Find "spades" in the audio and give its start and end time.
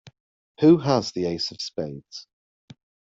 1.61-2.25